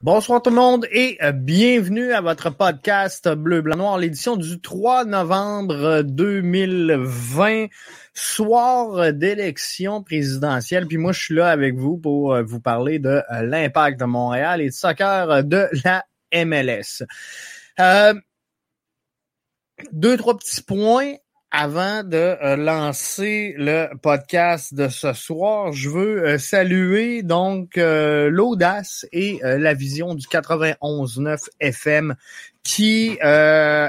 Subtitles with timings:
[0.00, 4.60] Bonsoir tout le monde et euh, bienvenue à votre podcast Bleu Blanc Noir, l'édition du
[4.60, 7.66] 3 novembre 2020,
[8.14, 10.86] soir d'élection présidentielle.
[10.86, 14.04] Puis moi, je suis là avec vous pour euh, vous parler de euh, l'impact de
[14.04, 17.04] Montréal et de soccer de la MLS.
[19.92, 21.14] deux, trois petits points
[21.50, 28.28] avant de euh, lancer le podcast de ce soir, je veux euh, saluer donc euh,
[28.28, 32.14] l'audace et la vision du 91.9 FM
[32.62, 33.18] qui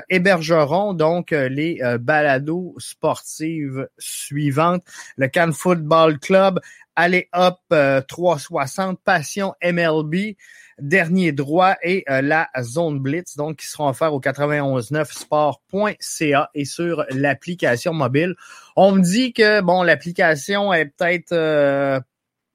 [0.09, 4.83] hébergeront donc les balados sportives suivantes.
[5.17, 6.61] Le Cannes Football Club,
[6.95, 7.59] Allez Hop
[8.07, 10.35] 360, Passion MLB,
[10.81, 17.05] dernier droit et euh, la zone blitz, donc qui seront offerts au 919sport.ca et sur
[17.11, 18.35] l'application mobile.
[18.75, 21.99] On me dit que bon, l'application est peut-être euh,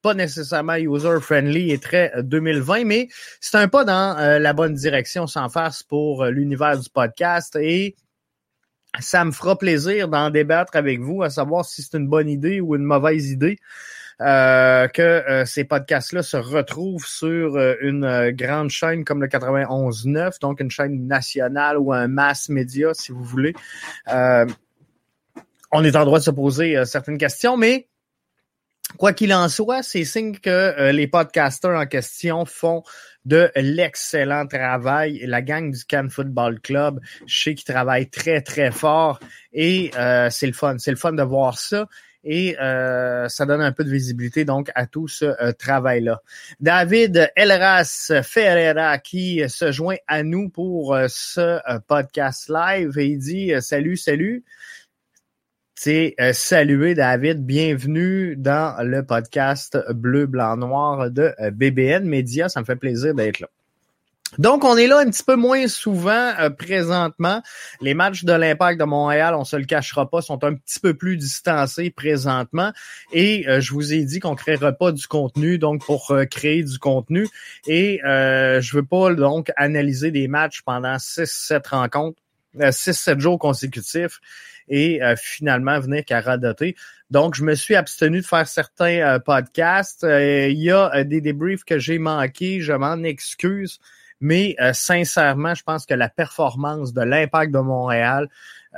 [0.02, 3.08] pas nécessairement user-friendly et très 2020, euh, mais
[3.40, 7.96] c'est un pas dans la bonne direction sans farce pour l'univers du podcast et
[9.00, 12.60] ça me fera plaisir d'en débattre avec vous, à savoir si c'est une bonne idée
[12.60, 13.58] ou une mauvaise idée.
[14.20, 20.40] Euh, que euh, ces podcasts-là se retrouvent sur euh, une grande chaîne comme le 91.9,
[20.40, 23.54] donc une chaîne nationale ou un mass média, si vous voulez.
[24.06, 27.88] on est en droit de se poser certaines questions, mais
[28.98, 32.84] Quoi qu'il en soit, c'est signe que les podcasters en question font
[33.24, 35.24] de l'excellent travail.
[35.26, 39.18] La gang du Cannes Football Club, je sais qu'ils travaillent très, très fort
[39.52, 39.90] et
[40.30, 40.76] c'est le fun.
[40.78, 41.88] C'est le fun de voir ça
[42.24, 46.22] et euh, ça donne un peu de visibilité donc à tout ce euh, travail-là.
[46.60, 53.18] David Elras Ferreira qui se joint à nous pour euh, ce podcast live et il
[53.18, 54.44] dit salut, salut.
[55.76, 62.48] C'est saluer David, bienvenue dans le podcast Bleu, Blanc, Noir de BBN Media.
[62.48, 63.48] Ça me fait plaisir d'être là.
[64.38, 67.42] Donc, on est là un petit peu moins souvent euh, présentement.
[67.80, 70.94] Les matchs de l'Impact de Montréal, on se le cachera pas, sont un petit peu
[70.94, 72.72] plus distancés présentement.
[73.12, 76.64] Et euh, je vous ai dit qu'on créera pas du contenu, donc pour euh, créer
[76.64, 77.28] du contenu.
[77.66, 82.20] Et je veux pas donc analyser des matchs pendant 6-7 rencontres,
[82.56, 84.20] 6-7 jours consécutifs
[84.68, 86.74] et finalement venir qu'à radoter.
[87.10, 90.04] Donc, je me suis abstenu de faire certains podcasts.
[90.08, 93.78] Il y a des débriefs que j'ai manqués, je m'en excuse.
[94.20, 98.28] Mais euh, sincèrement, je pense que la performance de l'impact de Montréal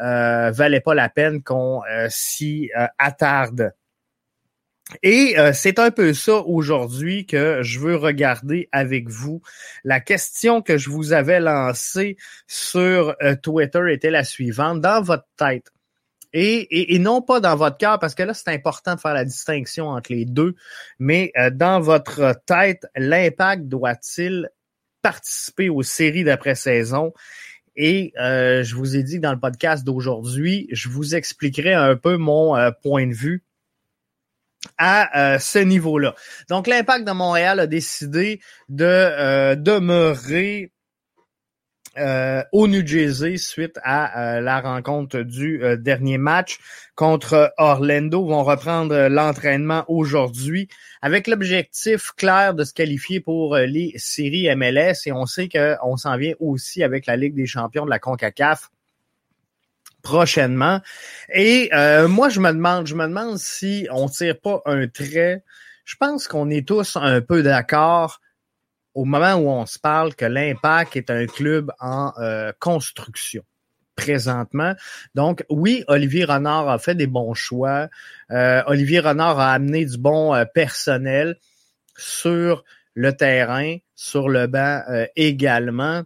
[0.03, 3.73] euh, valait pas la peine qu'on euh, s'y euh, attarde.
[5.03, 9.43] Et c'est un peu ça aujourd'hui que je veux regarder avec vous.
[9.83, 12.17] La question que je vous avais lancée
[12.47, 14.81] sur Twitter était la suivante.
[14.81, 15.73] Dans votre tête,
[16.33, 19.25] et, et, non pas dans votre cœur, parce que là, c'est important de faire la
[19.25, 20.55] distinction entre les deux,
[21.01, 24.49] mais dans votre tête, l'impact doit-il
[25.07, 27.13] participer aux séries d'après-saison.
[27.77, 32.17] Et euh, je vous ai dit dans le podcast d'aujourd'hui, je vous expliquerai un peu
[32.17, 33.45] mon euh, point de vue
[34.79, 36.17] à euh, ce niveau-là.
[36.49, 40.73] Donc, l'impact de Montréal a décidé de demeurer
[41.99, 46.59] euh, au New Jersey suite à euh, la rencontre du euh, dernier match
[46.95, 48.25] contre Orlando.
[48.27, 50.69] vont reprendre l'entraînement aujourd'hui
[51.01, 56.17] avec l'objectif clair de se qualifier pour les séries MLS et on sait qu'on s'en
[56.17, 58.71] vient aussi avec la Ligue des champions de la CONCACAF
[60.03, 60.81] prochainement.
[61.33, 61.71] Et
[62.09, 65.43] moi, je me demande, je me demande si on tire pas un trait.
[65.85, 68.21] Je pense qu'on est tous un peu d'accord
[68.97, 73.43] au moment où on se parle que l'Impact est un club en euh, construction
[73.95, 74.75] présentement.
[75.15, 77.89] Donc, oui, Olivier Renard a fait des bons choix.
[78.31, 81.37] Euh, Olivier Renard a amené du bon euh, personnel
[81.97, 82.65] sur
[82.95, 84.83] le terrain, sur le banc
[85.15, 86.03] également.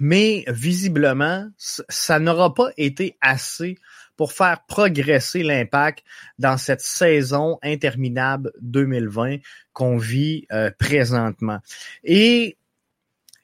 [0.00, 3.76] Mais visiblement, ça n'aura pas été assez
[4.16, 6.04] pour faire progresser l'impact
[6.38, 9.38] dans cette saison interminable 2020
[9.72, 11.58] qu'on vit euh, présentement.
[12.04, 12.56] Et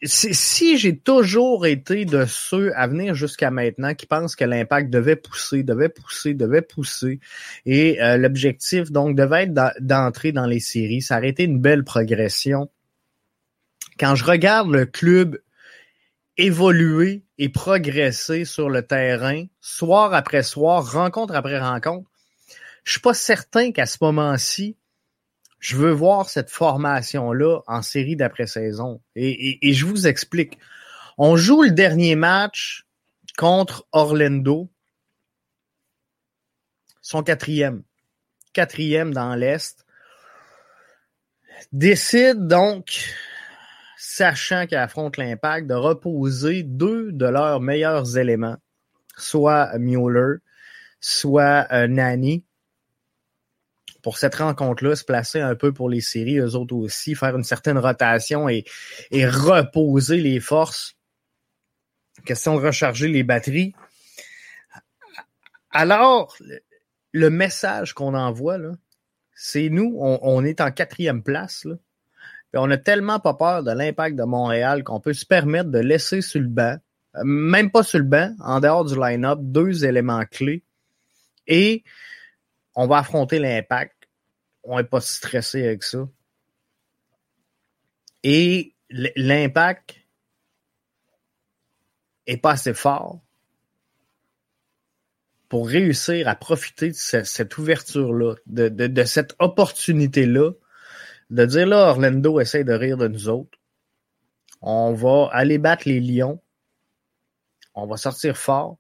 [0.03, 5.17] si j'ai toujours été de ceux à venir jusqu'à maintenant qui pensent que l'impact devait
[5.17, 7.21] pousser, devait pousser, devait pousser,
[7.67, 11.85] et euh, l'objectif donc devait être d'entrer dans les séries, ça aurait été une belle
[11.85, 12.71] progression.
[13.99, 15.39] Quand je regarde le club
[16.41, 22.11] évoluer et progresser sur le terrain, soir après soir, rencontre après rencontre.
[22.85, 24.77] Je suis pas certain qu'à ce moment-ci,
[25.59, 29.03] je veux voir cette formation-là en série d'après-saison.
[29.15, 30.59] Et, je vous explique.
[31.19, 32.87] On joue le dernier match
[33.37, 34.71] contre Orlando.
[37.03, 37.83] Son quatrième.
[38.55, 39.85] Quatrième dans l'Est.
[41.73, 43.15] Décide donc
[44.03, 48.57] sachant qu'ils affrontent l'impact, de reposer deux de leurs meilleurs éléments,
[49.19, 50.39] soit Mueller,
[51.01, 52.43] soit euh, Nani,
[54.03, 57.45] pour cette rencontre-là, se placer un peu pour les séries, eux autres aussi, faire une
[57.45, 58.65] certaine rotation et,
[59.13, 60.97] reposer les forces.
[62.25, 63.75] Question de recharger les batteries.
[65.73, 66.35] Alors,
[67.13, 68.57] le message qu'on envoie,
[69.35, 71.67] c'est nous, on, est en quatrième place.
[72.55, 76.21] On a tellement pas peur de l'impact de Montréal qu'on peut se permettre de laisser
[76.21, 76.77] sur le banc,
[77.17, 80.65] euh, même pas sur le banc, en dehors du line-up, deux éléments clés.
[81.47, 81.85] Et
[82.75, 84.09] on va affronter l'impact.
[84.63, 86.09] On n'est pas stressé avec ça.
[88.23, 89.97] Et l'impact
[92.27, 93.21] est pas assez fort
[95.49, 100.53] pour réussir à profiter de cette, ouverture-là, de, de, cette opportunité-là
[101.31, 103.59] de dire là, Orlando essaie de rire de nous autres.
[104.61, 106.41] On va aller battre les Lions.
[107.75, 108.79] On va sortir fort.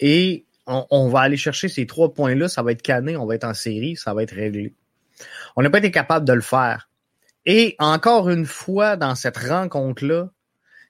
[0.00, 2.48] Et on, va aller chercher ces trois points-là.
[2.48, 4.74] Ça va être cané, on va être en série, ça va être réglé.
[5.56, 6.88] On n'a pas été capable de le faire.
[7.46, 10.30] Et encore une fois, dans cette rencontre-là,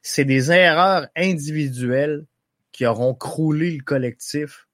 [0.02, 2.26] c'est des erreurs individuelles
[2.73, 4.67] qui auront croulé le collectif.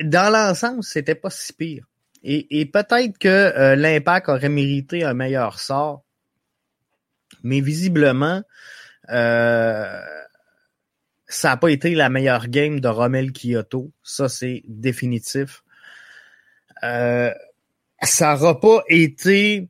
[0.00, 1.89] Dans l'ensemble, c'était pas si pire.
[2.22, 6.04] Et, peut-être que euh, l'impact aurait mérité un meilleur sort,
[7.42, 8.42] mais visiblement,
[9.08, 10.00] euh,
[11.26, 13.90] ça n'a pas été la meilleure game de Romel Kyoto.
[14.02, 15.62] Ça, c'est définitif.
[16.82, 17.32] Euh,
[18.02, 19.68] ça n'aura pas été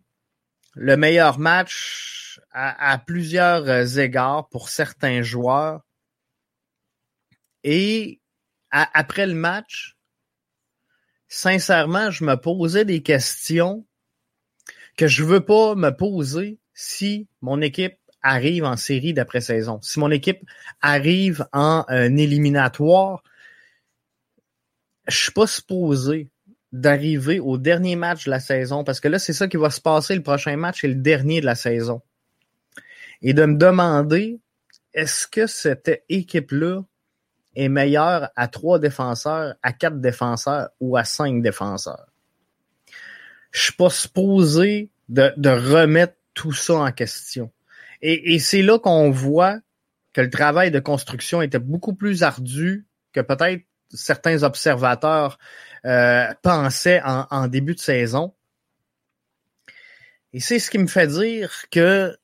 [0.75, 5.83] le meilleur match à, plusieurs égards pour certains joueurs.
[7.63, 8.21] Et
[8.71, 9.97] après le match,
[11.31, 13.87] sincèrement, je me posais des questions
[14.97, 19.81] que je veux pas me poser si mon équipe arrive en série d'après-saison.
[19.81, 20.43] Si mon équipe
[20.83, 23.23] arrive en un éliminatoire,
[25.07, 26.29] je suis pas supposé
[26.73, 29.81] d'arriver au dernier match de la saison parce que là, c'est ça qui va se
[29.81, 30.15] passer.
[30.15, 32.03] Le prochain match est le dernier de la saison.
[33.23, 34.41] Et de me demander,
[34.93, 36.83] est-ce que cette équipe-là
[37.57, 42.07] est meilleur à trois défenseurs, à quatre défenseurs ou à cinq défenseurs.
[43.51, 47.51] Je suis pas supposé de, de remettre tout ça en question.
[48.03, 49.59] Et, et c'est là qu'on voit
[50.13, 53.63] que le travail de construction était beaucoup plus ardu que peut-être
[53.93, 55.39] certains observateurs
[55.85, 58.35] euh, pensaient en, en début de saison.
[60.33, 62.17] Et c'est ce qui me fait dire que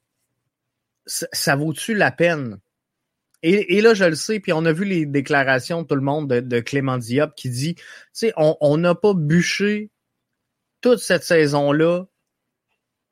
[1.06, 2.58] ça vaut-tu la peine?
[3.48, 6.28] Et, là, je le sais, puis on a vu les déclarations de tout le monde
[6.28, 7.82] de, Clément Diop qui dit, tu
[8.12, 9.90] sais, on n'a pas bûché
[10.80, 12.06] toute cette saison-là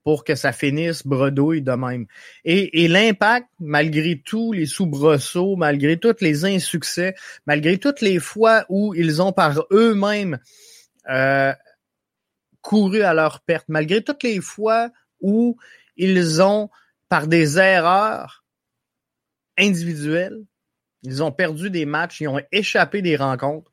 [0.05, 2.07] pour que ça finisse bredouille de même.
[2.45, 7.15] Et, l'impact, malgré tous les soubresauts, malgré tous les insuccès,
[7.47, 10.39] malgré toutes les fois où ils ont par eux-mêmes
[11.09, 11.53] euh,
[12.61, 14.91] couru à leur perte, malgré toutes les fois
[15.21, 15.57] où
[15.97, 16.69] ils ont,
[17.09, 18.44] par des erreurs,
[19.59, 20.45] individuels,
[21.03, 23.73] ils ont perdu des matchs, ils ont échappé des rencontres,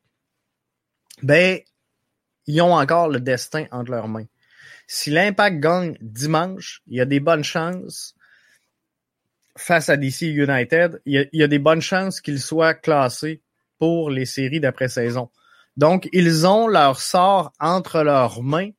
[1.23, 1.59] ben,
[2.47, 4.25] ils ont encore le destin entre leurs mains.
[4.87, 8.15] Si l'Impact gagne dimanche, il y a des bonnes chances
[9.57, 13.41] face à DC United, il y a, des bonnes chances qu'ils soient classés
[13.79, 15.29] pour les séries d'après-saison.
[15.77, 18.71] Donc, ils ont leur sort entre leurs mains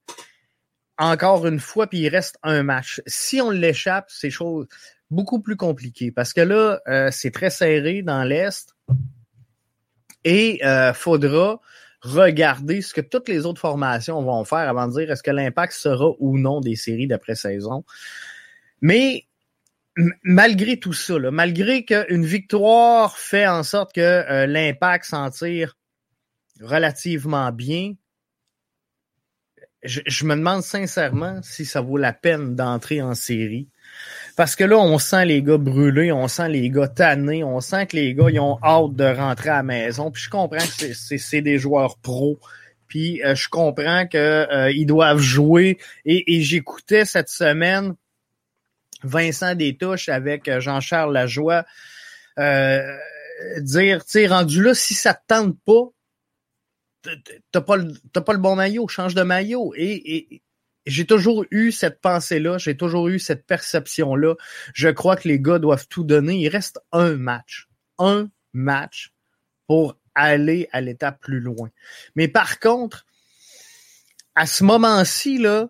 [0.98, 3.02] encore une fois, puis il reste un match.
[3.06, 4.66] Si on l'échappe, c'est chose,
[5.12, 8.74] beaucoup plus compliqué parce que là, euh, c'est très serré dans l'Est
[10.24, 11.60] et euh, faudra
[12.00, 15.72] regarder ce que toutes les autres formations vont faire avant de dire est-ce que l'impact
[15.72, 17.84] sera ou non des séries d'après-saison.
[18.80, 19.26] Mais
[20.22, 25.76] malgré tout ça, malgré qu'une victoire fait en sorte que euh, l'impact s'en tire
[26.60, 27.94] relativement bien,
[29.84, 33.68] je, me demande sincèrement si ça vaut la peine d'entrer en série.
[34.36, 37.86] Parce que là, on sent les gars brûlés, on sent les gars tannés, on sent
[37.86, 40.10] que les gars, ils ont hâte de rentrer à la maison.
[40.10, 42.38] Puis je comprends que c'est des joueurs pros.
[42.88, 45.78] Puis euh, je comprends qu'ils euh, doivent jouer.
[46.04, 47.94] Et, j'écoutais cette semaine
[49.02, 51.64] Vincent Détouche avec euh, Jean-Charles Lajoie
[53.58, 55.90] dire, tu sais, rendu là, si ça te tente pas,
[57.50, 59.74] t'as pas, le, pas le bon maillot, change de maillot.
[59.76, 60.42] et,
[60.86, 64.34] j'ai toujours eu cette pensée-là, j'ai toujours eu cette perception-là.
[64.74, 66.36] Je crois que les gars doivent tout donner.
[66.36, 67.68] Il reste un match.
[67.98, 69.12] Un match
[69.66, 71.70] pour aller à l'étape plus loin.
[72.16, 73.06] Mais par contre,
[74.34, 75.68] à ce moment-ci, là,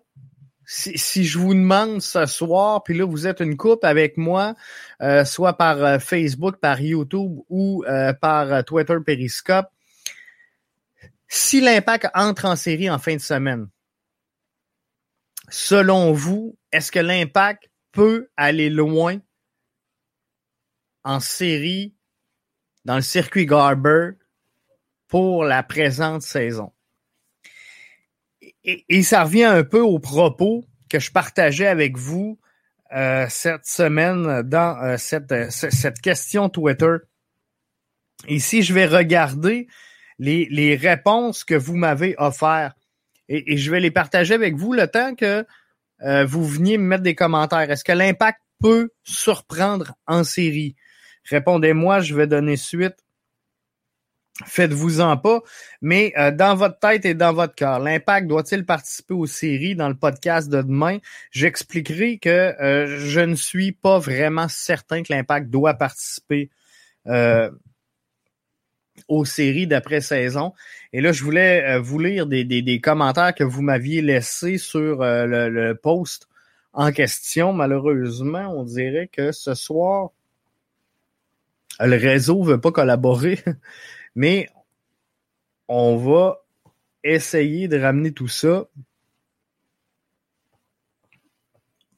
[0.65, 4.55] si, je vous demande ce soir, puis là, vous êtes une coupe avec moi,
[5.01, 9.67] euh, soit par euh, Facebook, par YouTube ou euh, par Twitter Periscope,
[11.27, 13.67] si l'impact entre en série en fin de semaine,
[15.53, 19.19] selon vous, est-ce que l'impact peut aller loin
[21.03, 21.93] en série
[22.85, 24.13] dans le circuit Garber
[25.07, 26.73] pour la présente saison?
[28.63, 32.39] et, ça revient un peu au propos que je partageais avec vous
[32.95, 36.95] euh, cette semaine dans euh, cette, euh, cette question Twitter.
[38.27, 39.67] Ici, je vais regarder
[40.17, 42.77] les, les réponses que vous m'avez offertes
[43.29, 45.45] et, je vais les partager avec vous le temps que
[46.25, 47.71] vous veniez me mettre des commentaires.
[47.71, 50.75] Est-ce que l'impact peut surprendre en série?
[51.29, 53.03] Répondez-moi, je vais donner suite
[54.45, 55.41] Faites-vous-en pas,
[55.81, 59.89] mais euh, dans votre tête et dans votre cœur, l'impact doit-il participer aux séries dans
[59.89, 60.97] le podcast de demain?
[61.29, 66.49] J'expliquerai que euh, je ne suis pas vraiment certain que l'impact doit participer
[67.05, 67.51] euh,
[69.07, 70.53] aux séries d'après-saison.
[70.93, 75.49] Et là, je voulais vous lire des, des, commentaires que vous m'aviez laissés sur le,
[75.49, 76.27] le post
[76.73, 77.53] en question.
[77.53, 80.11] Malheureusement, on dirait que ce soir,
[81.79, 83.39] le réseau veut pas collaborer.
[84.15, 84.49] Mais
[85.67, 86.43] on va
[87.03, 88.67] essayer de ramener tout ça.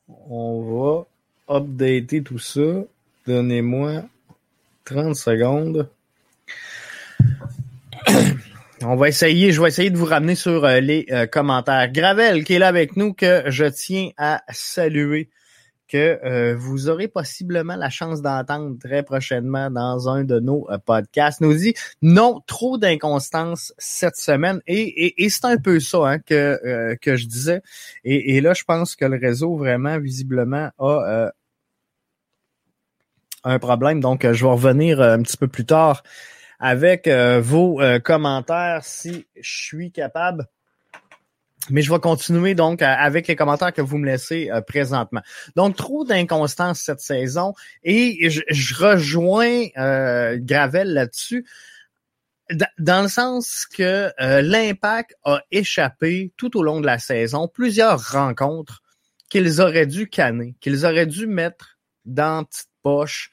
[0.08, 0.62] On
[1.48, 2.84] va updater tout ça.
[3.28, 4.04] Donnez-moi
[4.86, 5.90] 30 secondes.
[8.82, 11.90] On va essayer, je vais essayer de vous ramener sur euh, les euh, commentaires.
[11.92, 15.30] Gravel qui est là avec nous, que je tiens à saluer
[15.88, 20.78] que euh, vous aurez possiblement la chance d'entendre très prochainement dans un de nos euh,
[20.78, 21.40] podcasts.
[21.40, 24.60] Nous dit non, trop d'inconstance cette semaine.
[24.68, 27.62] Et, et, c'est un peu ça hein, que, que je disais.
[28.04, 31.32] Et, et, là, je pense que le réseau vraiment, visiblement, a
[33.46, 34.02] un problème.
[34.02, 36.04] Donc, je vais revenir un petit peu plus tard
[36.60, 40.48] avec vos commentaires si je suis capable.
[41.70, 45.22] Mais je vais continuer donc avec les commentaires que vous me laissez euh, présentement.
[45.56, 51.46] Donc, trop d'inconstance cette saison et je, rejoins euh, Gravel là-dessus
[52.78, 58.12] dans le sens que euh, l'impact a échappé tout au long de la saison plusieurs
[58.12, 58.84] rencontres
[59.30, 63.32] qu'ils auraient dû canner, qu'ils auraient dû mettre dans petite poche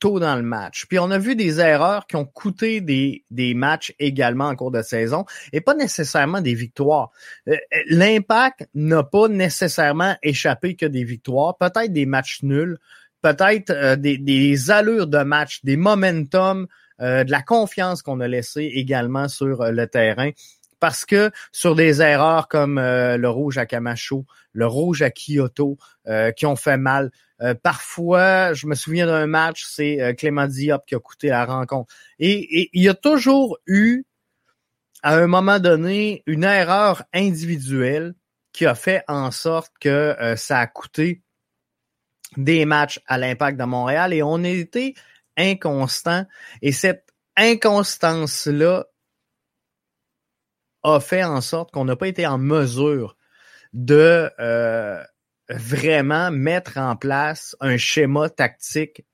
[0.00, 0.86] dans le match.
[0.86, 4.70] Puis on a vu des erreurs qui ont coûté des, des matchs également en cours
[4.70, 7.10] de saison et pas nécessairement des victoires.
[7.48, 12.78] Euh, euh, l'impact n'a pas nécessairement échappé que des victoires, peut-être des matchs nuls,
[13.22, 16.66] peut-être euh, des, des, allures de match, des momentum,
[17.00, 20.30] de la confiance qu'on a laissé également sur le terrain
[20.84, 25.78] parce que sur des erreurs comme le rouge à Camacho, le rouge à Kyoto,
[26.36, 27.10] qui ont fait mal,
[27.42, 31.44] euh, parfois, je me souviens d'un match, c'est euh, Clément Diop qui a coûté la
[31.44, 31.92] rencontre.
[32.18, 34.04] Et, il y a toujours eu,
[35.02, 38.14] à un moment donné, une erreur individuelle
[38.52, 41.22] qui a fait en sorte que euh, ça a coûté
[42.36, 44.94] des matchs à l'impact de Montréal et on a été
[45.36, 46.24] inconstant.
[46.62, 48.86] Et cette inconstance-là
[50.84, 53.16] a fait en sorte qu'on n'a pas été en mesure
[53.72, 54.30] de
[55.48, 59.04] vraiment mettre en place un schéma tactique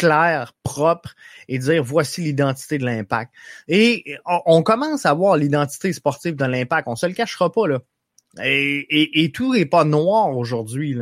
[0.00, 1.14] clair, propre
[1.48, 3.32] et dire voici l'identité de l'impact.
[3.68, 6.88] Et on, commence à voir l'identité sportive de l'impact.
[6.88, 7.80] On se le cachera pas, là.
[8.42, 10.96] Et, tout n'est pas noir aujourd'hui.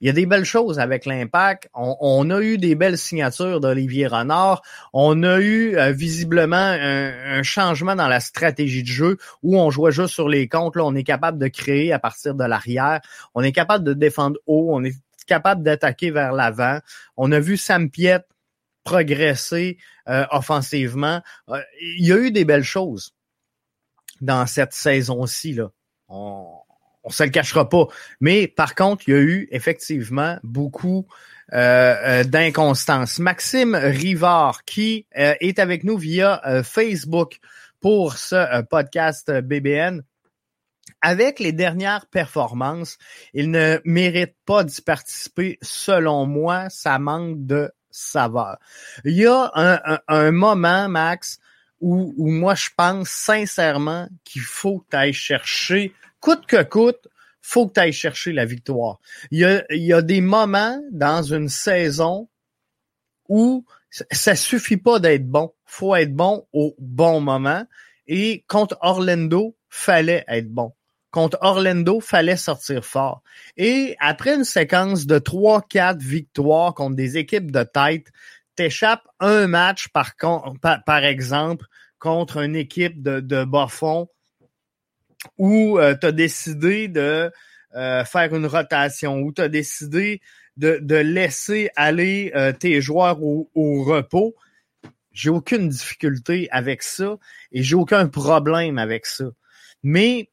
[0.00, 1.68] Il y a des belles choses avec l'impact.
[1.74, 4.62] On, a eu des belles signatures d'Olivier Renard.
[4.92, 9.92] On a eu euh, visiblement un, changement dans la stratégie de jeu où on jouait
[9.92, 10.76] juste sur les comptes.
[10.76, 13.00] Là, on est capable de créer à partir de l'arrière.
[13.34, 14.70] On est capable de défendre haut.
[14.72, 14.94] On est
[15.26, 16.80] capable d'attaquer vers l'avant.
[17.16, 18.20] On a vu Sam Piet
[18.84, 21.22] progresser euh, offensivement.
[21.48, 23.14] Euh, il y a eu des belles choses
[24.20, 25.54] dans cette saison-ci.
[25.54, 25.70] Là.
[26.08, 26.58] On,
[27.04, 27.86] on se le cachera pas.
[28.20, 31.06] Mais par contre, il y a eu effectivement beaucoup
[31.52, 33.18] euh, euh, d'inconstance.
[33.18, 37.38] Maxime Rivard, qui euh, est avec nous via Facebook
[37.80, 40.02] pour ce podcast BBN,
[41.02, 42.96] avec les dernières performances,
[43.34, 45.58] il ne mérite pas d'y participer.
[45.60, 48.56] Selon moi, ça manque de saveur.
[49.04, 51.38] Il y a un, un, moment, Max,
[51.80, 55.92] où, où, moi je pense sincèrement qu'il faut ailles chercher
[56.24, 57.06] coûte que coûte,
[57.42, 58.98] faut que tu ailles chercher la victoire.
[59.30, 59.40] Il
[59.70, 62.30] y, a, des moments dans une saison
[63.28, 65.52] où ça suffit pas d'être bon.
[65.66, 67.66] faut être bon au bon moment.
[68.06, 70.72] Et contre Orlando, fallait être bon.
[71.10, 73.22] contre Orlando, fallait sortir fort.
[73.58, 78.06] Et après une séquence de 3-4 victoires contre des équipes de tête,
[78.56, 80.14] t'échappes un match par,
[80.62, 81.66] par, exemple
[81.98, 84.08] contre une équipe de, de bas fond
[85.38, 87.30] où euh, tu as décidé de
[87.74, 90.20] euh, faire une rotation, où tu as décidé
[90.56, 94.34] de, laisser aller euh, tes joueurs au, au repos.
[95.12, 97.16] J'ai aucune difficulté avec ça
[97.52, 99.26] et j'ai aucun problème avec ça.
[99.82, 100.30] Mais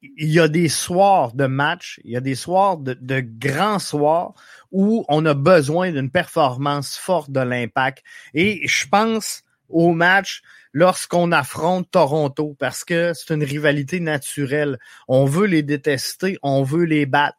[0.00, 3.80] il y a des soirs de match, il y a des soirs de, de grands
[3.80, 4.34] soirs
[4.70, 8.04] où on a besoin d'une performance forte de l'impact.
[8.34, 14.78] Et je pense au match lorsqu'on affronte Toronto parce que c'est une rivalité naturelle.
[15.08, 17.38] On veut les détester, on veut les battre.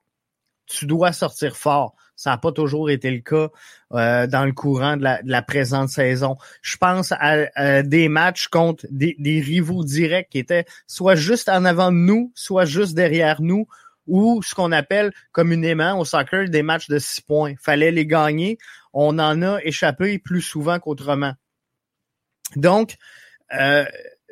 [0.66, 1.96] Tu dois sortir fort.
[2.16, 3.48] Ça n'a pas toujours été le cas
[3.94, 6.36] euh, dans le courant de la, présente saison.
[6.62, 11.94] Je pense à, des matchs contre des, rivaux directs qui étaient soit juste en avant
[11.94, 13.68] de nous, soit juste derrière nous,
[14.06, 17.54] ou ce qu'on appelle communément au soccer des matchs de six points.
[17.58, 18.58] Fallait les gagner.
[18.92, 21.36] On en a échappé plus souvent qu'autrement.
[22.56, 22.96] Donc,
[23.54, 23.86] euh,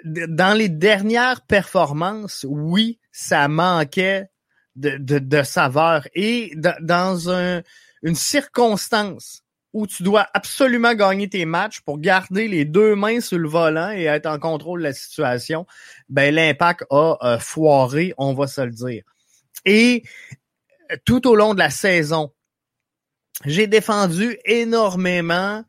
[0.04, 4.30] dans les dernières performances, oui, ça manquait
[4.76, 6.08] de, de, saveur.
[6.14, 7.64] Et dans un,
[8.04, 9.42] une circonstance
[9.74, 13.92] où tu dois absolument gagner tes matchs pour garder les deux mains sur le volant
[13.92, 15.66] et être en contrôle de la situation,
[16.10, 19.04] ben l'impact a euh, foiré, on va se le dire.
[19.66, 20.04] Et
[21.06, 22.32] tout au long de la saison,
[23.46, 25.64] j'ai défendu énormément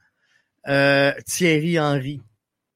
[0.69, 2.21] euh, Thierry Henry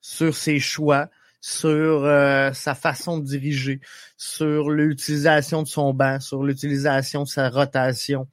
[0.02, 1.08] sur ses choix,
[1.40, 3.80] sur euh, sa façon de diriger,
[4.18, 8.28] sur l'utilisation de son banc, sur l'utilisation de sa rotation.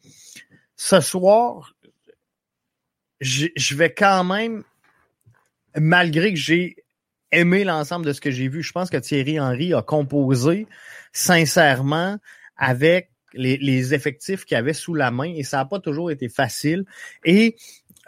[0.75, 1.73] Ce soir,
[3.21, 4.63] je vais quand même,
[5.77, 6.75] malgré que j'ai
[7.31, 10.67] aimé l'ensemble de ce que j'ai vu, je pense que Thierry Henry a composé
[11.13, 12.17] sincèrement
[12.57, 16.85] avec les, effectifs qu'il avait sous la main et ça n'a pas toujours été facile.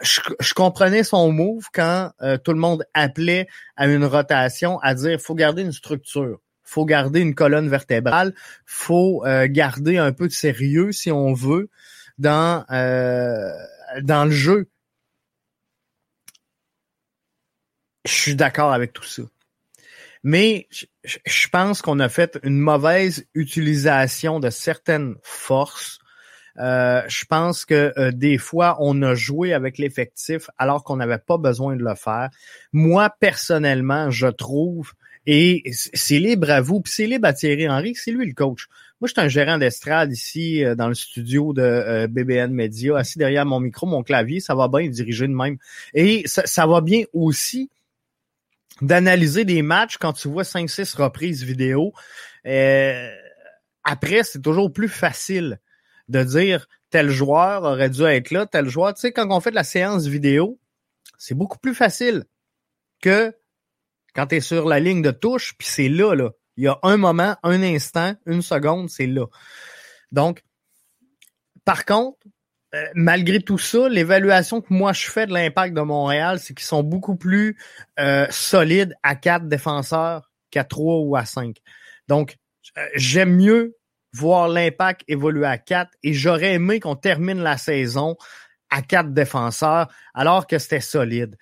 [0.02, 3.46] Je, comprenais son move quand euh, tout le monde appelait
[3.76, 8.34] à une rotation, à dire faut garder une structure, faut garder une colonne vertébrale,
[8.66, 11.70] faut euh, garder un peu de sérieux si on veut
[12.18, 13.50] dans euh,
[14.00, 14.68] dans le jeu.
[18.04, 19.22] Je suis d'accord avec tout ça.
[20.24, 20.68] Mais
[21.04, 25.98] je pense qu'on a fait une mauvaise utilisation de certaines forces
[26.58, 31.18] euh, je pense que euh, des fois, on a joué avec l'effectif alors qu'on n'avait
[31.18, 32.28] pas besoin de le faire.
[32.72, 34.92] Moi, personnellement, je trouve,
[35.26, 38.68] et c'est libre à vous, puis c'est libre à Thierry Henry, c'est lui le coach.
[39.00, 43.18] Moi, je suis un gérant d'estrade ici euh, dans le studio de BBN Media, assis
[43.18, 45.56] derrière mon micro, mon clavier, ça va bien diriger de même.
[45.94, 47.70] Et ça, ça va bien aussi
[48.80, 51.92] d'analyser des matchs quand tu vois 5-6 reprises vidéo.
[53.84, 55.58] après, c'est toujours plus facile
[56.12, 58.94] de dire tel joueur aurait dû être là, tel joueur.
[58.94, 60.60] Tu sais, quand on fait de la séance vidéo,
[61.18, 62.24] c'est beaucoup plus facile
[63.00, 63.34] que
[64.14, 66.30] quand tu es sur la ligne de touche, puis c'est là, là.
[66.58, 69.26] Il y a un moment, un instant, une seconde, c'est là.
[70.12, 70.42] Donc,
[71.64, 72.18] par contre,
[72.74, 76.66] euh, malgré tout ça, l'évaluation que moi je fais de l'impact de Montréal, c'est qu'ils
[76.66, 77.58] sont beaucoup plus
[77.98, 81.56] euh, solides à quatre défenseurs qu'à trois ou à cinq.
[82.08, 82.36] Donc,
[82.76, 83.76] euh, j'aime mieux
[84.12, 88.16] voir l'impact évoluer à quatre et j'aurais aimé qu'on termine la saison
[88.70, 91.36] à quatre défenseurs alors que c'était solide.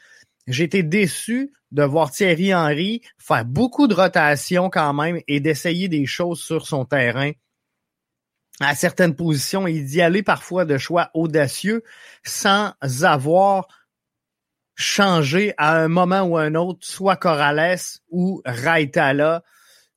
[0.46, 5.88] J'ai été déçu de voir Thierry Henry faire beaucoup de rotations quand même et d'essayer
[5.88, 7.33] des choses sur son terrain
[8.61, 11.83] à certaines positions et d'y aller parfois de choix audacieux
[12.24, 13.68] sans avoir
[14.76, 17.78] changé à un moment ou un autre, soit Corrales
[18.11, 19.42] ou Raitala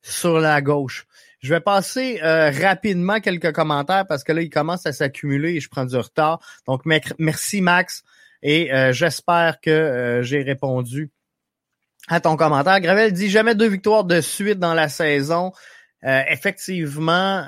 [0.02, 1.06] sur la gauche.
[1.44, 5.60] Je vais passer euh, rapidement quelques commentaires parce que là, il commence à s'accumuler et
[5.60, 6.40] je prends du retard.
[6.66, 6.86] Donc,
[7.18, 8.02] merci Max
[8.42, 11.10] et euh, j'espère que euh, j'ai répondu
[12.08, 12.80] à ton commentaire.
[12.80, 15.52] Gravel dit jamais deux victoires de suite dans la saison.
[16.02, 17.42] effectivement,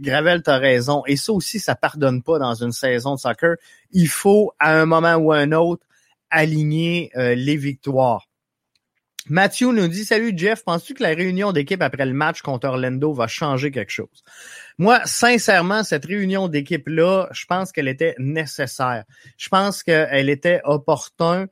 [0.00, 1.02] Gravel, tu as raison.
[1.06, 3.56] Et ça aussi, ça pardonne pas dans une saison de soccer.
[3.90, 5.84] Il faut, à un moment ou à un autre,
[6.30, 8.26] aligner les victoires.
[9.28, 13.12] Mathieu nous dit Salut Jeff, penses-tu que la réunion d'équipe après le match contre Orlando
[13.12, 14.22] va changer quelque chose?
[14.78, 19.04] Moi, sincèrement, cette réunion d'équipe-là, je pense qu'elle était nécessaire.
[19.36, 21.46] Je pense qu'elle était opportun.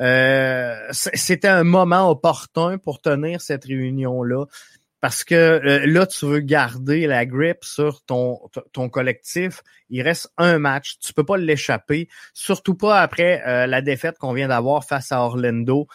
[0.00, 4.46] Euh, c'était un moment opportun pour tenir cette réunion-là.
[5.00, 8.40] Parce que euh, là, tu veux garder la grippe sur ton,
[8.72, 9.62] ton collectif.
[9.88, 10.98] Il reste un match.
[10.98, 12.08] Tu peux pas l'échapper.
[12.34, 15.86] Surtout pas après euh, la défaite qu'on vient d'avoir face à Orlando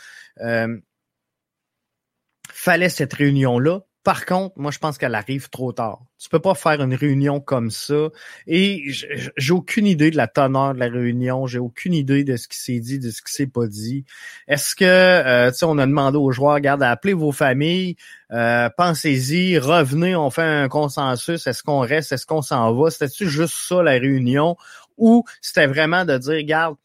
[2.55, 6.03] fallait cette réunion-là, Par contre, moi, je pense qu'elle arrive trop tard.
[6.19, 8.09] Tu peux pas faire une réunion comme ça.
[8.45, 8.83] Et
[9.35, 11.47] j'ai aucune idée de la teneur de la réunion.
[11.47, 14.05] J'ai aucune idée de ce qui s'est dit, de ce qui s'est pas dit.
[14.47, 17.95] Est-ce que, euh, tu sais, on a demandé aux joueurs, regarde, appelez vos familles,
[18.31, 21.47] euh, pensez-y, revenez, on fait un consensus.
[21.47, 22.91] Est-ce qu'on reste, est-ce qu'on s'en va?
[22.91, 24.55] C'était-tu juste ça, la réunion?
[24.97, 26.75] Ou c'était vraiment de dire, regarde,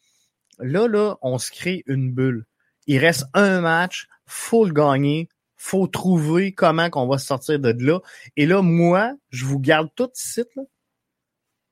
[0.59, 2.47] là, là, on se crée une bulle.
[2.87, 5.29] Il reste un match, faut le gagner,
[5.63, 8.01] faut trouver comment qu'on va sortir de là.
[8.39, 10.43] Et là, moi, je vous garde tout ici.
[10.57, 10.63] Là.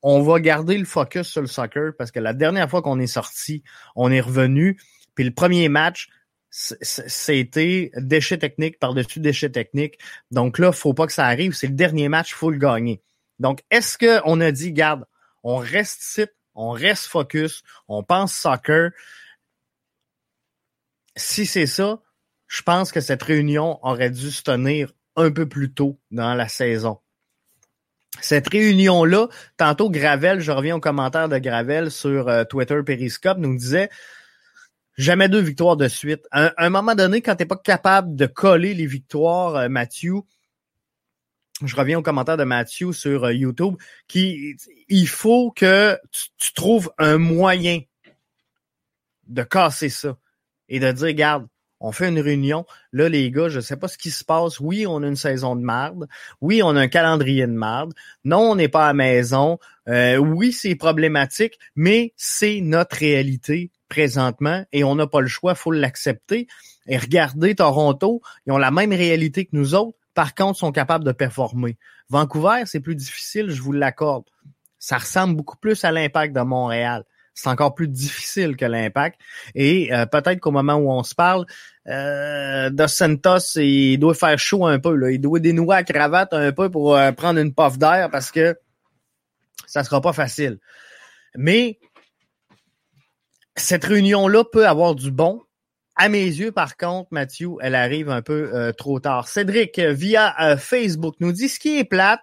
[0.03, 3.07] On va garder le focus sur le soccer parce que la dernière fois qu'on est
[3.07, 3.63] sorti,
[3.97, 4.79] on est revenu.
[5.15, 6.11] Puis le premier match,
[6.51, 9.99] c'était déchets techniques par-dessus déchets techniques.
[10.31, 11.55] Donc là, faut pas que ça arrive.
[11.55, 13.01] C'est le dernier match, faut le gagner.
[13.39, 15.07] Donc, est-ce qu'on a dit, garde,
[15.43, 18.91] on reste ici, on reste focus, on pense soccer?
[21.17, 22.03] Si c'est ça,
[22.49, 26.49] je pense que cette réunion aurait dû se tenir un peu plus tôt dans la
[26.49, 26.99] saison.
[28.21, 33.57] Cette réunion-là, tantôt Gravel, je reviens au commentaire de Gravel sur euh, Twitter Periscope, nous
[33.57, 33.91] disait
[34.97, 36.27] jamais deux victoires de suite.
[36.31, 40.15] À un, moment donné, quand tu n'es pas capable de coller les victoires, euh, Mathieu,
[41.63, 43.77] je reviens au commentaire de Mathieu sur euh, YouTube,
[44.09, 44.57] qui
[44.89, 45.99] il faut que
[46.39, 47.81] tu, trouves un moyen
[49.27, 50.17] de casser ça
[50.69, 51.47] et de dire, garde,
[51.81, 52.67] on fait une réunion.
[52.93, 54.61] Là, les gars, je sais pas ce qui se passe.
[54.61, 56.09] Oui, on a une saison de marde.
[56.41, 57.95] Oui, on a un calendrier de marde.
[58.25, 59.59] Non, on n'est pas à la maison.
[59.89, 65.55] Euh, oui, c'est problématique, mais c'est notre réalité présentement et on n'a pas le choix,
[65.55, 66.47] faut l'accepter.
[66.87, 69.97] Et regardez Toronto, ils ont la même réalité que nous autres.
[70.15, 71.79] Par contre, sont capables de performer.
[72.11, 74.25] Vancouver, c'est plus difficile, je vous l'accorde.
[74.79, 77.05] Ça ressemble beaucoup plus à l'impact de Montréal
[77.39, 79.21] c'est encore plus difficile que l'impact.
[79.55, 81.47] Et euh, peut-être qu'au moment où on se parle,
[81.87, 84.95] euh, Dos Santos, il doit faire chaud un peu.
[84.95, 85.13] Là.
[85.13, 88.59] Il doit dénouer la cravate un peu pour euh, prendre une puff d'air parce que
[89.67, 90.59] ça sera pas facile.
[91.37, 91.79] Mais
[93.55, 95.41] cette réunion-là peut avoir du bon.
[95.95, 99.29] À mes yeux, par contre, Mathieu, elle arrive un peu euh, trop tard.
[99.29, 102.21] Cédric, via Facebook, nous dit ce qui est plate,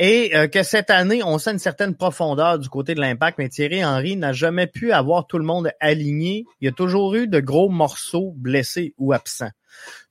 [0.00, 3.48] et euh, que cette année, on sent une certaine profondeur du côté de l'impact, mais
[3.48, 6.44] Thierry Henry n'a jamais pu avoir tout le monde aligné.
[6.60, 9.50] Il y a toujours eu de gros morceaux blessés ou absents.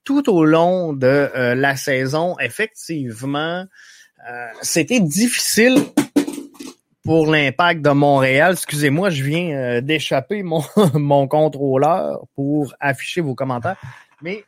[0.04, 3.64] Tout au long de euh, la saison, effectivement,
[4.30, 5.78] euh, c'était difficile
[7.04, 8.54] pour l'impact de Montréal.
[8.54, 10.64] Excusez-moi, je viens d'échapper mon,
[10.96, 13.78] mon contrôleur pour afficher vos commentaires.
[14.22, 14.44] Mais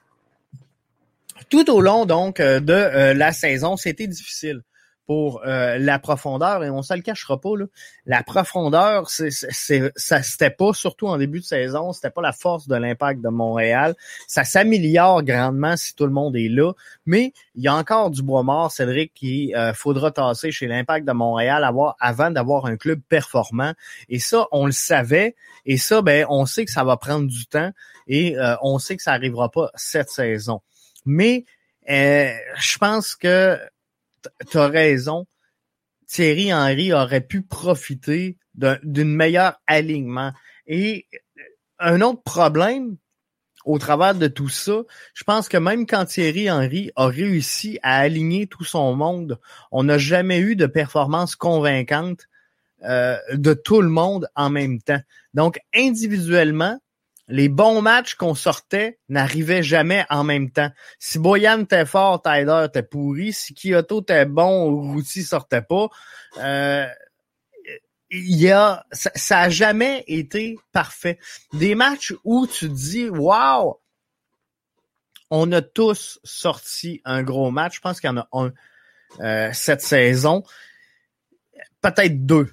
[1.50, 4.64] tout au long donc de la saison, c'était difficile
[5.10, 7.66] pour euh, la profondeur, et on se le cachera pas, là,
[8.06, 12.32] la profondeur, c'est, c'est, ça c'était pas, surtout en début de saison, c'était pas la
[12.32, 13.96] force de l'impact de Montréal.
[14.28, 16.74] Ça s'améliore grandement si tout le monde est là,
[17.08, 21.08] mais il y a encore du bois mort, Cédric, qu'il euh, faudra tasser chez l'impact
[21.08, 21.68] de Montréal
[22.00, 23.74] avant d'avoir un club performant.
[24.10, 27.48] Et ça, on le savait, et ça, ben, on sait que ça va prendre du
[27.48, 27.72] temps,
[28.06, 30.62] et euh, on sait que ça arrivera pas cette saison.
[31.04, 31.46] Mais
[31.88, 33.58] je pense que
[34.50, 35.26] tu as raison.
[36.08, 40.32] Thierry Henry aurait pu profiter d'un meilleur alignement.
[40.68, 41.08] Et
[41.78, 42.98] un autre problème
[43.66, 44.82] au travers de tout ça,
[45.14, 49.40] je pense que même quand Thierry Henry a réussi à aligner tout son monde,
[49.72, 52.28] on n'a jamais eu de performance convaincante
[52.84, 55.02] euh, de tout le monde en même temps.
[55.34, 56.80] Donc, individuellement,
[57.30, 60.72] les bons matchs qu'on sortait n'arrivaient jamais en même temps.
[60.98, 63.34] Si Boyan était fort, Tyler était pourri.
[63.34, 65.88] Si Kyoto était bon, Routy sortait pas.
[66.38, 66.88] Euh,
[68.10, 71.20] il y a, ça, ça a jamais été parfait.
[71.54, 73.80] Des matchs où tu te dis, wow,
[75.30, 77.76] on a tous sorti un gros match.
[77.76, 78.52] Je pense qu'il y en a un
[79.20, 80.44] euh, cette saison.
[81.82, 82.52] Peut-être deux.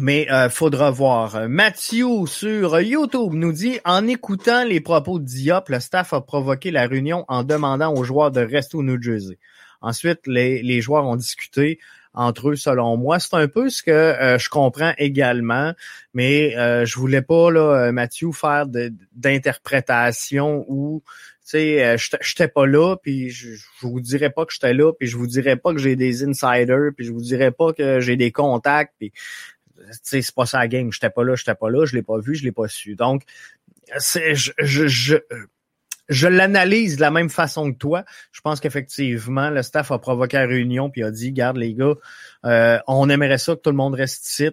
[0.00, 1.48] Mais euh, faudra voir.
[1.48, 6.70] Mathieu sur YouTube nous dit en écoutant les propos de Diop, le staff a provoqué
[6.70, 9.38] la réunion en demandant aux joueurs de rester au New Jersey.
[9.82, 11.78] Ensuite, les, les joueurs ont discuté
[12.14, 13.18] entre eux, selon moi.
[13.18, 15.72] C'est un peu ce que euh, je comprends également,
[16.14, 21.02] mais euh, je voulais pas, là, Mathieu, faire d'interprétation ou
[21.44, 24.92] tu sais, euh, j'étais pas là, puis je, je vous dirais pas que j'étais là,
[24.92, 27.98] puis je vous dirais pas que j'ai des insiders, puis je vous dirais pas que
[27.98, 29.12] j'ai des contacts, puis
[30.02, 30.92] c'est pas ça la game.
[30.92, 32.94] J'étais pas là, j'étais pas là, je l'ai pas vu, je l'ai pas su.
[32.96, 33.22] Donc,
[33.98, 35.16] c'est, je, je,
[36.08, 38.04] je, l'analyse de la même façon que toi.
[38.32, 41.94] Je pense qu'effectivement, le staff a provoqué la réunion puis a dit, garde les gars,
[42.44, 44.50] euh, on aimerait ça que tout le monde reste ici.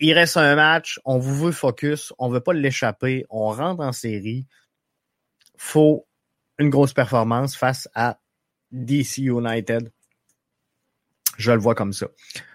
[0.00, 3.92] Il reste un match, on vous veut focus, on veut pas l'échapper, on rentre en
[3.92, 4.46] série.
[5.56, 6.06] Faut
[6.58, 8.18] une grosse performance face à
[8.72, 9.90] DC United.
[11.38, 12.06] Je le vois comme ça.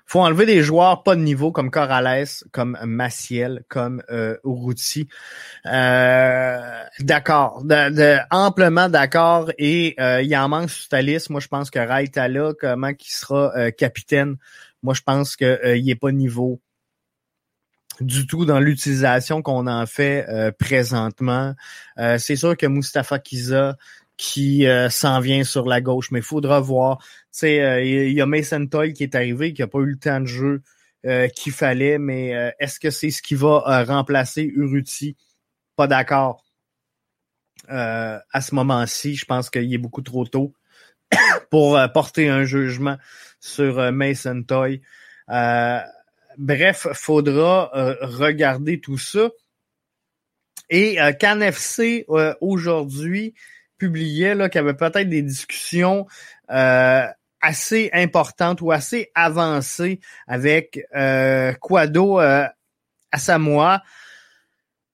[0.09, 4.37] Faut enlever des joueurs pas de niveau comme Corrales, comme Maciel, comme euh.
[5.67, 7.63] Euh, d'accord,
[8.31, 9.51] amplement d'accord.
[9.59, 11.29] Et euh, il en manque sur ta liste.
[11.29, 14.37] Moi, je pense que Raitala, comment qui sera euh, capitaine,
[14.81, 16.59] moi, je pense qu'il euh, n'est pas niveau
[18.01, 21.53] du tout dans l'utilisation qu'on en fait euh, présentement.
[21.97, 23.77] Euh, c'est sûr que Mustafa Kiza
[24.21, 26.97] qui s'en vient sur la gauche, mais il faudra voir.
[26.97, 29.97] Tu sais, il y a Mason Toy qui est arrivé, qui n'a pas eu le
[29.97, 30.61] temps de jeu
[31.35, 35.15] qu'il fallait, mais est-ce que c'est ce qui va remplacer Uruti?
[35.77, 36.43] Pas d'accord.
[37.69, 40.53] à ce moment-ci, je pense qu'il est beaucoup trop tôt
[41.49, 42.97] pour porter un jugement
[43.39, 44.81] sur euh, Mason Toy.
[45.29, 45.79] Euh,
[46.37, 49.29] bref, faudra euh, regarder tout ça.
[50.71, 52.05] Et CanFC
[52.41, 53.33] aujourd'hui
[53.79, 56.05] publiait qu'il y avait peut-être des discussions
[56.47, 60.85] assez importantes ou assez avancées avec
[61.61, 62.53] Quado à
[63.17, 63.81] Samoa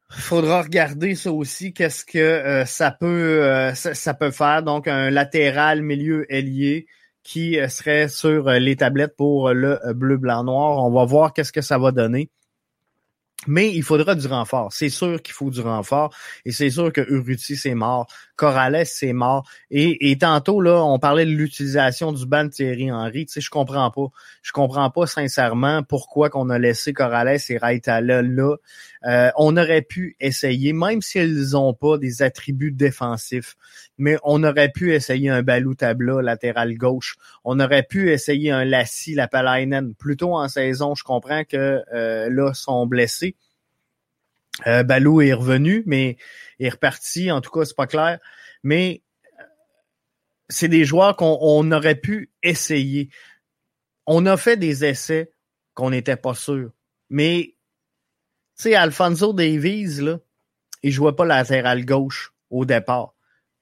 [0.10, 4.64] faudra regarder ça aussi, qu'est-ce que ça peut ça, peut faire.
[4.64, 6.88] Donc, un latéral milieu ailier
[7.26, 10.86] qui euh, serait sur euh, les tablettes pour euh, le bleu, blanc, noir.
[10.86, 12.30] On va voir qu'est-ce que ça va donner.
[13.48, 14.72] Mais il faudra du renfort.
[14.72, 16.16] C'est sûr qu'il faut du renfort.
[16.46, 18.08] Et c'est sûr que Uruti, c'est mort.
[18.36, 19.48] Corrales, c'est mort.
[19.72, 23.26] Et, et, tantôt, là, on parlait de l'utilisation du ban de Thierry Henry.
[23.26, 24.08] Tu sais, je comprends pas.
[24.42, 28.56] Je comprends pas sincèrement pourquoi qu'on a laissé Corrales et Raitala là.
[29.06, 33.56] Euh, on aurait pu essayer, même s'ils n'ont pas des attributs défensifs,
[33.98, 37.16] mais on aurait pu essayer un Balou Tabla latéral gauche.
[37.44, 39.94] On aurait pu essayer un Lassie, la Palainen.
[39.94, 43.36] Plutôt en saison, je comprends que euh, là, sont blessés.
[44.68, 46.18] Euh, Balou est revenu, mais
[46.60, 47.32] est reparti.
[47.32, 48.20] En tout cas, c'est pas clair.
[48.64, 49.04] Mais
[49.40, 49.44] euh,
[50.50, 53.10] c'est des joueurs qu'on aurait pu essayer.
[54.06, 55.32] On a fait des essais
[55.74, 56.72] qu'on n'était pas sûr.
[57.10, 57.56] Mais
[58.58, 60.20] tu sais, Alfonso Davies, là,
[60.84, 63.14] il jouait pas latéral gauche au départ.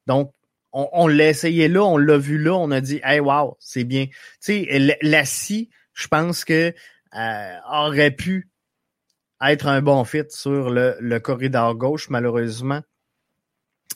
[0.06, 0.34] Donc,
[0.74, 4.08] on, l'a essayé là, on l'a vu là, on a dit, hey, wow, c'est bien.
[4.08, 6.74] Tu sais, Lassie, je pense que
[7.16, 8.50] euh, aurait pu
[9.52, 12.82] être un bon fit sur le, le corridor gauche, malheureusement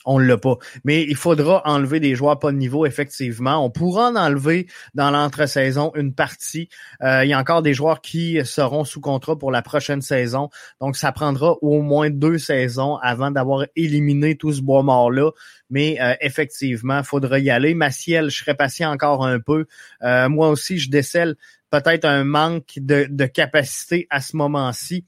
[0.08, 0.58] on l'a pas.
[0.86, 3.64] Mais il faudra enlever des joueurs pas de niveau, effectivement.
[3.64, 6.70] On pourra en enlever dans l'entre-saison une partie.
[7.04, 10.50] Euh, il y a encore des joueurs qui seront sous contrat pour la prochaine saison.
[10.80, 15.32] Donc, ça prendra au moins deux saisons avant d'avoir éliminé tout ce bois mort-là.
[15.70, 17.74] Mais euh, effectivement, il faudra y aller.
[17.74, 19.66] Maciel, je serais patient encore un peu.
[20.04, 21.36] Euh, moi aussi, je décèle
[21.70, 25.04] peut-être un manque de, de capacité à ce moment-ci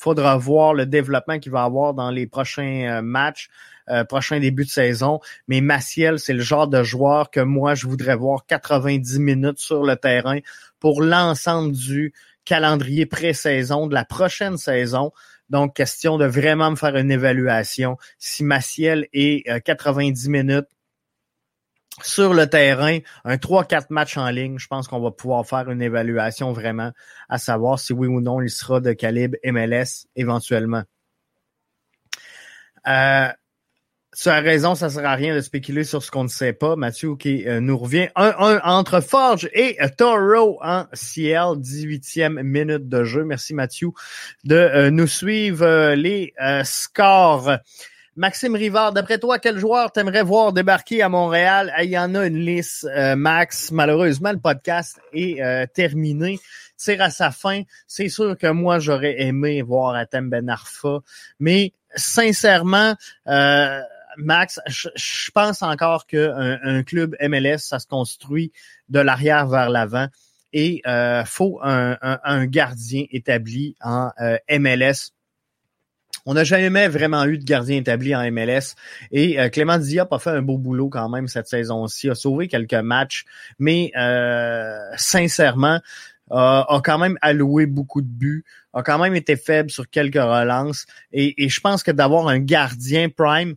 [0.00, 3.48] faudra voir le développement qu'il va avoir dans les prochains matchs.
[3.90, 5.18] Euh, prochain début de saison.
[5.48, 9.82] Mais Maciel, c'est le genre de joueur que moi, je voudrais voir 90 minutes sur
[9.82, 10.38] le terrain
[10.78, 15.10] pour l'ensemble du calendrier pré-saison de la prochaine saison.
[15.48, 17.96] Donc, question de vraiment me faire une évaluation.
[18.18, 20.68] Si Maciel est 90 euh, minutes
[22.02, 25.82] sur le terrain, un 3-4 matchs en ligne, je pense qu'on va pouvoir faire une
[25.82, 26.92] évaluation vraiment
[27.28, 30.82] à savoir si oui ou non il sera de calibre MLS éventuellement.
[32.86, 33.28] Euh,
[34.16, 36.74] tu as raison, ça sert à rien de spéculer sur ce qu'on ne sait pas.
[36.74, 43.04] Mathieu qui euh, nous revient 1-1 entre Forge et Toro en CL, 18e minute de
[43.04, 43.24] jeu.
[43.24, 43.90] Merci Mathieu
[44.44, 47.52] de euh, nous suivre euh, les scores.
[48.16, 51.72] Maxime Rivard, d'après toi, quel joueur t'aimerais voir débarquer à Montréal?
[51.82, 53.70] Il y en a une liste, Max.
[53.70, 56.38] Malheureusement, le podcast est terminé
[56.80, 57.62] tire à sa fin.
[57.86, 61.00] C'est sûr que moi, j'aurais aimé voir Atem Ben Arfa,
[61.38, 62.94] mais sincèrement,
[63.28, 63.80] euh,
[64.16, 68.52] Max, je, pense encore qu'un un club MLS, ça se construit
[68.88, 70.08] de l'arrière vers l'avant
[70.52, 75.12] et euh, faut un, gardien établi en euh, MLS.
[76.26, 78.74] On n'a jamais vraiment eu de gardien établi en MLS
[79.10, 82.48] et euh, Clément Diop a fait un beau boulot quand même cette saison-ci, a sauvé
[82.48, 83.24] quelques matchs,
[83.58, 85.80] mais euh, sincèrement,
[86.32, 90.86] a quand même alloué beaucoup de buts, a quand même été faible sur quelques relances.
[91.12, 93.56] Et je pense que d'avoir un gardien prime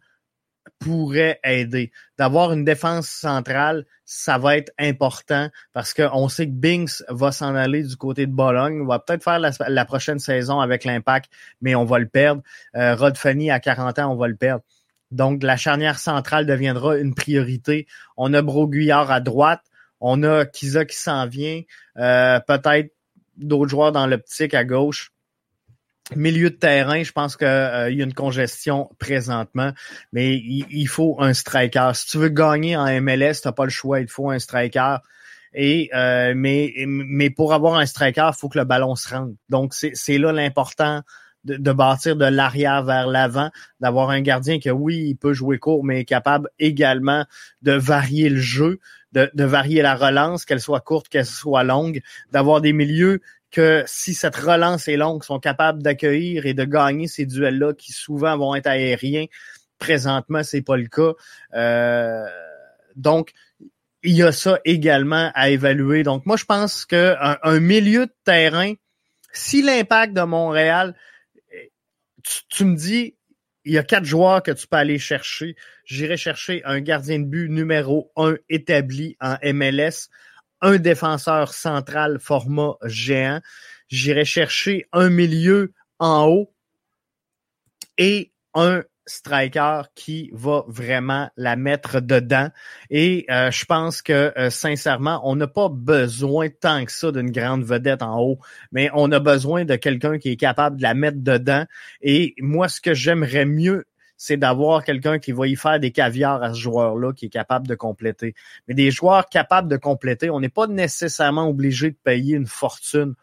[0.84, 1.92] pourrait aider.
[2.18, 7.56] D'avoir une défense centrale, ça va être important parce qu'on sait que Binks va s'en
[7.56, 8.86] aller du côté de Bologne.
[8.86, 12.42] Va peut-être faire la, prochaine saison avec l'impact, mais on va le perdre.
[12.76, 14.64] Euh, Rod Fanny, à 40 ans, on va le perdre.
[15.12, 17.88] Donc, la charnière centrale deviendra une priorité.
[18.18, 19.62] On a Broguillard à droite.
[20.02, 21.62] On a Kiza qui s'en vient.
[21.98, 22.94] Euh, peut-être
[23.38, 25.13] d'autres joueurs dans l'optique à gauche.
[26.18, 29.72] Milieu de terrain, je pense qu'il euh, y a une congestion présentement,
[30.12, 31.92] mais il, faut un striker.
[31.94, 34.98] Si tu veux gagner en MLS, tu n'as pas le choix, il faut un striker.
[35.54, 39.36] Et euh, mais, mais pour avoir un striker, faut que le ballon se rende.
[39.48, 41.04] Donc, c'est là l'important
[41.46, 45.58] de, de, bâtir de l'arrière vers l'avant, d'avoir un gardien qui, oui, il peut jouer
[45.58, 47.26] court, mais est capable également
[47.62, 48.80] de varier le jeu,
[49.14, 53.22] de, de varier la relance, qu'elle soit courte, qu'elle soit longue, d'avoir des milieux
[53.54, 57.94] que si cette relance est longue, sont capables d'accueillir et de gagner ces duels-là qui
[57.94, 59.28] souvent vont être aériens.
[59.78, 61.14] Présentement, c'est pas le cas.
[61.54, 62.26] Euh,
[62.96, 63.32] donc,
[64.02, 66.02] il y a ça également à évaluer.
[66.02, 68.74] Donc, moi, je pense qu'un un milieu de terrain,
[69.34, 70.96] si l'impact de Montréal,
[72.50, 73.16] tu, me dis,
[73.66, 75.56] il y a quatre joueurs que tu peux aller chercher.
[75.86, 80.10] J'irai chercher un gardien de but numéro un établi en MLS
[80.64, 83.42] un défenseur central format géant.
[83.90, 86.54] J'irai chercher un milieu en haut
[87.98, 92.50] et un striker qui va vraiment la mettre dedans.
[92.90, 97.32] Et euh, je pense que euh, sincèrement, on n'a pas besoin tant que ça d'une
[97.32, 98.40] grande vedette en haut,
[98.72, 101.66] mais on a besoin de quelqu'un qui est capable de la mettre dedans.
[102.02, 103.86] Et moi, ce que j'aimerais mieux
[104.18, 107.68] c'est d'avoir quelqu'un qui va y faire des caviars à ce joueur-là qui est capable
[107.68, 108.36] de compléter.
[108.68, 113.16] Mais des joueurs capables de compléter, on n'est pas nécessairement obligé de payer une fortune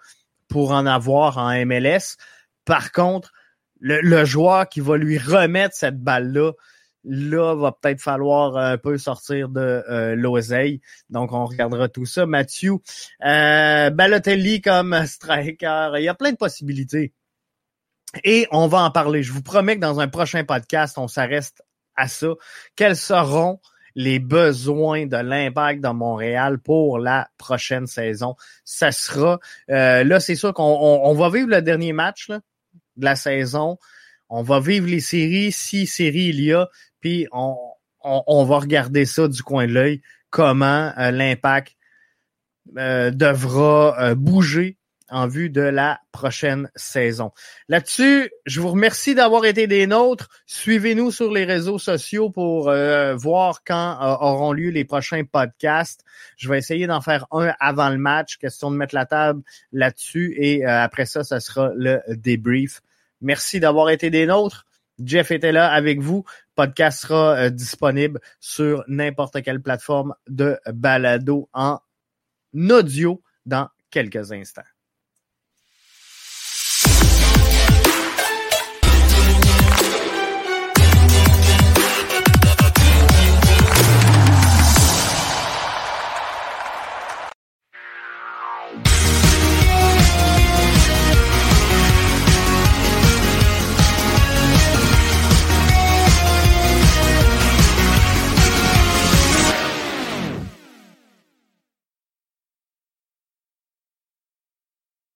[0.49, 2.17] pour en avoir en MLS.
[2.65, 3.33] Par contre,
[3.81, 6.53] le, joueur qui va lui remettre cette balle-là,
[7.05, 10.81] là, va peut-être falloir un peu sortir de euh, l'oseille.
[11.09, 12.27] Donc, on regardera tout ça.
[12.27, 12.75] Mathieu,
[13.25, 17.15] euh, Balotelli comme striker, il y a plein de possibilités.
[18.25, 19.23] Et on va en parler.
[19.23, 21.63] Je vous promets que dans un prochain podcast, on s'arrête
[21.97, 22.29] à ça.
[22.77, 23.61] Quels seront
[23.95, 28.35] les besoins de l'impact de Montréal pour la prochaine saison?
[28.65, 29.39] Ça sera
[29.71, 33.79] euh, là, c'est sûr qu'on va vivre le dernier match de la saison.
[34.29, 36.69] On va vivre les séries, si séries il y a,
[37.01, 37.57] puis on,
[38.03, 41.77] on, va regarder ça du coin de l'œil, comment euh, l'impact
[42.77, 44.79] euh, devra bouger
[45.11, 47.33] en vue de la prochaine saison.
[47.69, 50.29] Là-dessus, je vous remercie d'avoir été des nôtres.
[50.47, 56.05] Suivez-nous sur les réseaux sociaux pour euh, voir quand euh, auront lieu les prochains podcasts.
[56.37, 59.43] Je vais essayer d'en faire un avant le match, question de mettre la table
[59.73, 62.81] là-dessus et euh, après ça, ce sera le débrief.
[63.21, 64.65] Merci d'avoir été des nôtres.
[65.03, 66.25] Jeff était là avec vous.
[66.55, 71.81] Podcast sera disponible sur n'importe quelle plateforme de balado en
[72.55, 74.63] audio dans quelques instants.